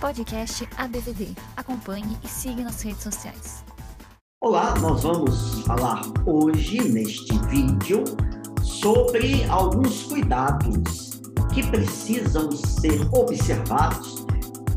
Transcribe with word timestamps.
Podcast 0.00 0.68
ABVD. 0.76 1.34
Acompanhe 1.56 2.16
e 2.22 2.28
siga 2.28 2.62
nas 2.62 2.80
redes 2.82 3.02
sociais. 3.02 3.64
Olá, 4.40 4.78
nós 4.78 5.02
vamos 5.02 5.62
falar 5.62 6.02
hoje 6.24 6.80
neste 6.88 7.36
vídeo 7.48 8.04
sobre 8.62 9.42
alguns 9.46 10.04
cuidados 10.04 11.20
que 11.52 11.66
precisam 11.66 12.52
ser 12.52 13.00
observados 13.12 14.24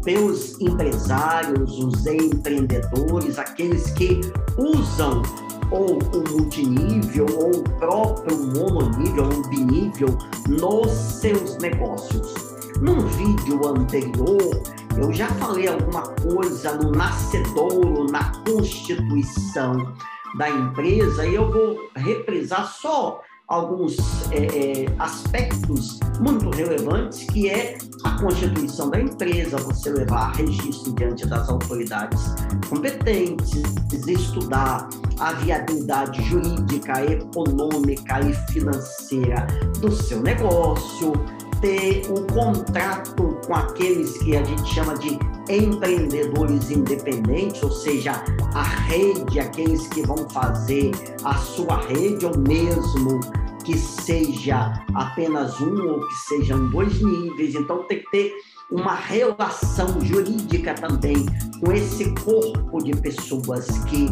pelos 0.04 0.60
empresários, 0.60 1.78
os 1.78 2.08
empreendedores, 2.08 3.38
aqueles 3.38 3.92
que 3.92 4.22
usam 4.58 5.22
ou 5.70 6.00
o 6.00 6.32
multinível 6.32 7.28
ou 7.38 7.60
o 7.60 7.64
próprio 7.78 8.38
mononível 8.56 9.26
ou 9.26 9.50
binível 9.50 10.18
nos 10.48 10.90
seus 10.90 11.60
negócios. 11.60 12.34
Num 12.82 13.06
vídeo 13.06 13.68
anterior, 13.68 14.64
eu 14.98 15.14
já 15.14 15.28
falei 15.28 15.68
alguma 15.68 16.04
coisa 16.04 16.76
no 16.78 16.92
nascedouro, 16.92 18.06
na 18.12 18.32
constituição 18.46 19.94
da 20.38 20.50
empresa, 20.50 21.26
e 21.26 21.36
eu 21.36 21.52
vou 21.52 21.90
reprisar 21.96 22.68
só 22.68 23.22
alguns 23.52 23.98
é, 24.32 24.46
é, 24.46 24.86
aspectos 24.98 26.00
muito 26.22 26.50
relevantes, 26.52 27.26
que 27.26 27.50
é 27.50 27.78
a 28.06 28.12
constituição 28.12 28.90
da 28.90 29.02
empresa, 29.02 29.58
você 29.58 29.90
levar 29.90 30.32
registro 30.32 30.94
diante 30.94 31.28
das 31.28 31.50
autoridades 31.50 32.34
competentes, 32.70 33.62
estudar 34.08 34.88
a 35.20 35.34
viabilidade 35.34 36.24
jurídica, 36.24 37.04
econômica 37.04 38.22
e 38.22 38.34
financeira 38.54 39.46
do 39.82 39.92
seu 39.92 40.22
negócio, 40.22 41.12
ter 41.60 42.04
o 42.10 42.26
contrato 42.34 43.31
com 43.46 43.56
aqueles 43.56 44.18
que 44.20 44.36
a 44.36 44.44
gente 44.44 44.74
chama 44.74 44.98
de 44.98 45.18
empreendedores 45.50 46.72
independentes, 46.72 47.62
ou 47.64 47.72
seja, 47.72 48.24
a 48.54 48.64
rede, 48.64 49.40
aqueles 49.40 49.88
que 49.88 50.02
vão 50.02 50.30
fazer 50.30 50.92
a 51.24 51.36
sua 51.36 51.82
rede, 51.88 52.26
ou 52.26 52.38
mesmo 52.38 53.20
que 53.64 53.78
seja 53.78 54.74
apenas 54.94 55.60
um 55.62 55.90
ou 55.90 56.08
que 56.08 56.16
sejam 56.28 56.70
dois 56.70 57.02
níveis. 57.02 57.56
Então 57.56 57.84
tem 57.84 58.00
que 58.00 58.12
ter 58.12 58.34
uma 58.72 58.96
relação 58.96 60.00
jurídica 60.02 60.74
também 60.74 61.26
com 61.60 61.72
esse 61.72 62.14
corpo 62.16 62.84
de 62.84 62.92
pessoas 62.94 63.68
que 63.86 64.08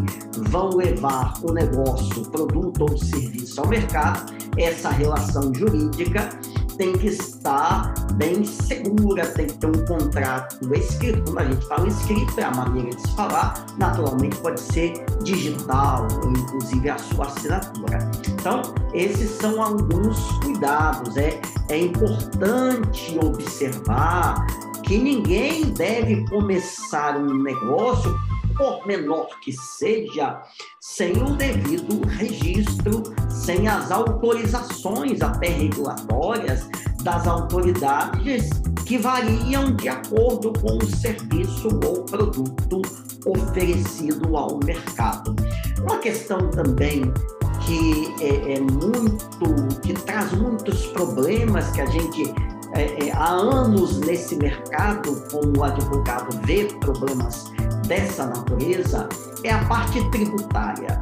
vão 0.50 0.70
levar 0.76 1.34
o 1.42 1.54
negócio, 1.54 2.30
produto 2.30 2.82
ou 2.82 2.98
serviço 2.98 3.62
ao 3.62 3.68
mercado, 3.68 4.34
essa 4.58 4.90
relação 4.90 5.54
jurídica 5.54 6.30
tem 6.80 6.94
que 6.94 7.08
estar 7.08 7.94
bem 8.14 8.46
segura, 8.46 9.28
tem 9.28 9.48
que 9.48 9.58
ter 9.58 9.68
um 9.68 9.86
contrato 9.86 10.74
escrito. 10.74 11.22
Quando 11.26 11.40
a 11.40 11.46
gente 11.52 11.68
fala 11.68 11.88
escrito, 11.90 12.40
é 12.40 12.44
a 12.44 12.52
maneira 12.52 12.90
de 12.90 13.02
se 13.02 13.16
falar, 13.16 13.66
naturalmente 13.78 14.38
pode 14.38 14.62
ser 14.62 14.94
digital, 15.22 16.08
ou 16.24 16.32
inclusive 16.32 16.90
a 16.90 16.98
sua 16.98 17.26
assinatura. 17.26 18.10
Então, 18.30 18.62
esses 18.94 19.30
são 19.30 19.62
alguns 19.62 20.18
cuidados. 20.40 21.18
É, 21.18 21.42
é 21.68 21.78
importante 21.78 23.20
observar 23.22 24.48
que 24.84 24.98
ninguém 24.98 25.66
deve 25.72 26.26
começar 26.30 27.18
um 27.18 27.44
negócio 27.44 28.18
por 28.60 28.86
menor 28.86 29.30
que 29.40 29.54
seja, 29.54 30.42
sem 30.82 31.14
o 31.14 31.34
devido 31.38 32.06
registro, 32.06 33.04
sem 33.30 33.70
as 33.70 33.90
autorizações 33.90 35.22
até 35.22 35.48
regulatórias 35.48 36.68
das 37.02 37.26
autoridades 37.26 38.50
que 38.86 38.98
variam 38.98 39.74
de 39.78 39.88
acordo 39.88 40.52
com 40.60 40.78
o 40.78 40.86
serviço 40.86 41.70
ou 41.86 42.04
produto 42.04 42.82
oferecido 43.26 44.36
ao 44.36 44.60
mercado. 44.66 45.34
Uma 45.80 45.98
questão 46.00 46.50
também 46.50 47.04
que 47.66 48.14
é, 48.22 48.56
é 48.56 48.60
muito, 48.60 49.80
que 49.82 49.94
traz 49.94 50.34
muitos 50.34 50.86
problemas 50.88 51.72
que 51.72 51.80
a 51.80 51.86
gente 51.86 52.34
é, 52.76 53.08
é, 53.08 53.12
há 53.14 53.30
anos 53.30 54.00
nesse 54.00 54.36
mercado, 54.36 55.24
como 55.32 55.64
advogado 55.64 56.38
vê 56.46 56.66
problemas 56.82 57.52
dessa 57.90 58.28
natureza 58.28 59.10
é 59.44 59.52
a 59.52 59.66
parte 59.66 60.00
tributária. 60.12 61.00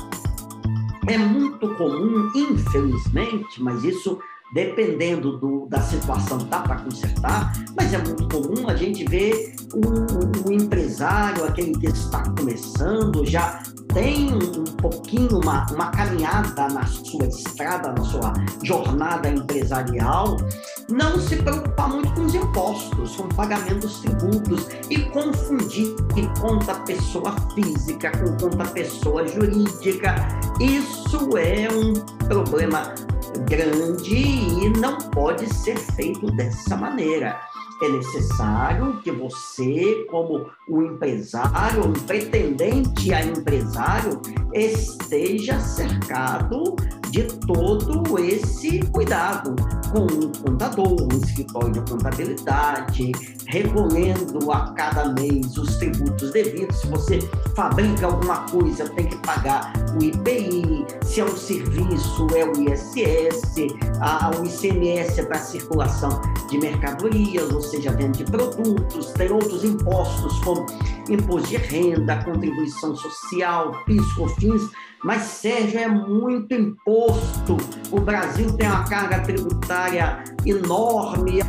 É 1.06 1.18
muito 1.18 1.76
comum, 1.76 2.32
infelizmente, 2.34 3.62
mas 3.62 3.84
isso 3.84 4.18
dependendo 4.54 5.38
do, 5.38 5.68
da 5.68 5.82
situação 5.82 6.38
dá 6.50 6.62
para 6.62 6.78
consertar, 6.78 7.52
mas 7.76 7.94
é 7.94 7.98
muito 7.98 8.28
comum 8.30 8.70
a 8.70 8.76
gente 8.76 9.04
ver 9.06 9.54
o, 9.74 10.48
o, 10.48 10.54
empresário, 10.54 11.44
aquele 11.44 11.78
que 11.78 11.88
está 11.88 12.24
começando, 12.38 13.26
já 13.26 13.62
tem 13.94 14.34
um, 14.34 14.64
pouquinho, 14.78 15.40
uma, 15.40 15.66
uma 15.72 15.92
caminhada 15.92 16.70
na 16.70 16.86
sua 16.86 17.26
estrada, 17.26 17.92
na 17.92 18.04
sua 18.04 18.34
jornada 18.64 19.30
empresarial, 19.30 20.38
não 20.90 21.20
se 21.20 21.36
preocupar 21.38 21.90
muito 21.90 22.14
com 22.14 22.26
os 22.26 22.36
impostos, 22.36 23.16
com 23.16 23.24
o 23.24 23.36
pagamento 23.36 23.80
dos 23.80 24.00
tributos 24.00 24.68
e 24.90 25.00
confundir 25.10 25.96
conta 26.40 26.76
pessoa 26.82 27.36
física 27.54 28.12
com 28.12 28.38
conta 28.38 28.66
pessoa 28.72 29.28
jurídica. 29.28 30.16
Isso 30.60 31.38
é 31.38 31.68
um 31.72 31.94
problema 32.28 32.94
grande 33.48 34.16
e 34.16 34.70
não 34.80 34.98
pode 34.98 35.52
ser 35.54 35.78
feito 35.78 36.32
dessa 36.32 36.76
maneira 36.76 37.38
é 37.82 37.90
necessário 37.90 39.00
que 39.02 39.12
você, 39.12 40.06
como 40.10 40.50
um 40.70 40.82
empresário, 40.82 41.86
um 41.86 41.94
pretendente 41.94 43.14
a 43.14 43.24
empresário, 43.24 44.20
esteja 44.54 45.60
cercado 45.60 46.76
de 47.18 47.24
todo 47.48 48.20
esse 48.20 48.80
cuidado 48.92 49.56
com 49.92 50.02
um 50.02 50.32
contador, 50.44 50.96
um 51.02 51.18
escritório 51.18 51.72
de 51.72 51.80
contabilidade, 51.92 53.12
recolhendo 53.48 54.52
a 54.52 54.72
cada 54.74 55.14
mês 55.14 55.58
os 55.58 55.78
tributos 55.78 56.32
devidos. 56.32 56.80
Se 56.80 56.88
você 56.88 57.20
fabrica 57.56 58.06
alguma 58.06 58.42
coisa, 58.52 58.88
tem 58.90 59.08
que 59.08 59.16
pagar 59.26 59.74
o 60.00 60.04
IPI, 60.04 60.86
se 61.04 61.22
é 61.22 61.26
um 61.26 61.36
serviço, 61.36 62.28
é 62.36 62.46
o 62.46 62.72
ISS, 62.72 63.66
a, 64.00 64.30
o 64.38 64.46
ICMS 64.46 65.20
é 65.20 65.26
para 65.26 65.40
circulação 65.40 66.22
de 66.52 66.60
mercadorias, 66.60 67.52
ou 67.52 67.62
seja, 67.62 67.92
vende 67.94 68.26
produtos, 68.26 69.08
tem 69.14 69.32
outros 69.32 69.64
impostos, 69.64 70.38
como 70.44 70.68
imposto 71.10 71.48
de 71.48 71.58
renda, 71.58 72.24
contribuição 72.24 72.96
social, 72.96 73.72
PIS, 73.86 74.06
COFINS, 74.14 74.70
mas, 75.08 75.22
Sérgio, 75.22 75.80
é 75.80 75.88
muito 75.88 76.54
imposto. 76.54 77.56
O 77.94 78.02
Brasil 78.02 78.52
tem 78.58 78.68
uma 78.68 78.84
carga 78.84 79.22
tributária 79.22 80.22
enorme, 80.46 81.40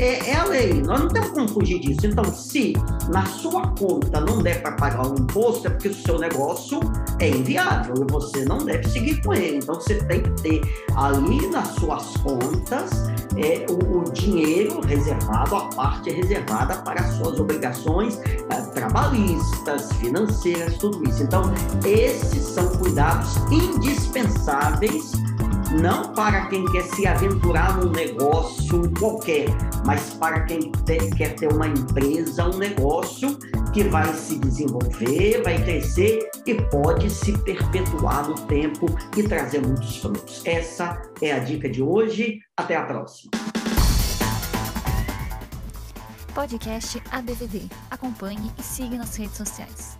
é, 0.00 0.30
é, 0.30 0.36
a 0.36 0.44
lei, 0.44 0.72
nós 0.82 1.00
não 1.00 1.08
temos 1.08 1.28
como 1.30 1.48
fugir 1.48 1.78
disso. 1.78 2.06
Então, 2.06 2.24
se 2.24 2.72
na 3.10 3.26
sua 3.26 3.68
conta 3.78 4.18
não 4.20 4.42
der 4.42 4.62
para 4.62 4.72
pagar 4.72 5.06
o 5.06 5.14
imposto, 5.14 5.66
é 5.66 5.70
porque 5.70 5.88
o 5.88 5.94
seu 5.94 6.18
negócio 6.18 6.80
é 7.18 7.28
inviável 7.28 7.94
e 7.96 8.10
você 8.10 8.44
não 8.46 8.58
deve 8.58 8.88
seguir 8.88 9.20
com 9.22 9.34
ele. 9.34 9.58
Então, 9.58 9.74
você 9.74 9.96
tem 10.04 10.22
que 10.22 10.30
ter 10.42 10.86
ali 10.96 11.46
nas 11.48 11.68
suas 11.74 12.16
contas 12.18 12.90
é, 13.36 13.66
o, 13.70 13.98
o 13.98 14.04
dinheiro 14.12 14.80
reservado, 14.80 15.54
a 15.54 15.68
parte 15.68 16.10
reservada 16.10 16.76
para 16.76 17.02
as 17.02 17.14
suas 17.16 17.38
obrigações 17.38 18.18
é, 18.18 18.60
trabalhistas, 18.72 19.92
financeiras, 20.00 20.78
tudo 20.78 21.06
isso. 21.06 21.22
Então, 21.22 21.42
esses 21.84 22.42
são 22.42 22.66
cuidados 22.78 23.36
indispensáveis 23.50 25.12
não 25.72 26.12
para 26.12 26.46
quem 26.46 26.64
quer 26.66 26.82
se 26.82 27.06
aventurar 27.06 27.78
num 27.78 27.90
negócio 27.90 28.90
qualquer, 28.98 29.46
mas 29.86 30.14
para 30.14 30.40
quem 30.44 30.72
quer 31.16 31.34
ter 31.36 31.52
uma 31.52 31.68
empresa, 31.68 32.48
um 32.48 32.58
negócio 32.58 33.38
que 33.72 33.84
vai 33.84 34.12
se 34.14 34.38
desenvolver, 34.38 35.42
vai 35.44 35.62
crescer 35.62 36.28
e 36.46 36.54
pode 36.54 37.08
se 37.08 37.36
perpetuar 37.38 38.28
no 38.28 38.34
tempo 38.46 38.86
e 39.16 39.22
trazer 39.22 39.64
muitos 39.64 39.98
frutos. 39.98 40.42
Essa 40.44 41.00
é 41.22 41.32
a 41.32 41.38
dica 41.38 41.68
de 41.68 41.82
hoje. 41.82 42.40
Até 42.56 42.76
a 42.76 42.82
próxima. 42.82 43.30
Podcast 46.34 47.00
ABVD. 47.10 47.68
Acompanhe 47.90 48.50
e 48.58 48.62
siga 48.62 48.96
nas 48.96 49.14
redes 49.16 49.36
sociais. 49.36 49.99